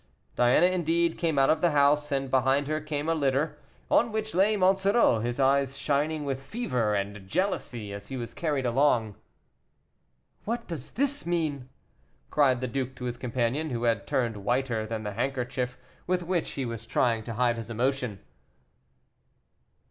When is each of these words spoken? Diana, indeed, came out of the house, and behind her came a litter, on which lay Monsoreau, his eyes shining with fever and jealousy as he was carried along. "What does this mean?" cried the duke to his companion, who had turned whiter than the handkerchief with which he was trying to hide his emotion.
Diana, 0.35 0.65
indeed, 0.65 1.15
came 1.19 1.37
out 1.37 1.51
of 1.51 1.61
the 1.61 1.69
house, 1.69 2.11
and 2.11 2.31
behind 2.31 2.67
her 2.67 2.81
came 2.81 3.07
a 3.07 3.13
litter, 3.13 3.59
on 3.87 4.11
which 4.11 4.33
lay 4.33 4.57
Monsoreau, 4.57 5.19
his 5.19 5.39
eyes 5.39 5.77
shining 5.77 6.25
with 6.25 6.41
fever 6.41 6.95
and 6.95 7.27
jealousy 7.27 7.93
as 7.93 8.07
he 8.07 8.17
was 8.17 8.33
carried 8.33 8.65
along. 8.65 9.13
"What 10.43 10.65
does 10.67 10.89
this 10.93 11.27
mean?" 11.27 11.69
cried 12.31 12.61
the 12.61 12.67
duke 12.67 12.95
to 12.95 13.05
his 13.05 13.17
companion, 13.17 13.69
who 13.69 13.83
had 13.83 14.07
turned 14.07 14.37
whiter 14.37 14.87
than 14.87 15.03
the 15.03 15.13
handkerchief 15.13 15.77
with 16.07 16.23
which 16.23 16.49
he 16.53 16.65
was 16.65 16.87
trying 16.87 17.21
to 17.25 17.35
hide 17.35 17.57
his 17.57 17.69
emotion. 17.69 18.21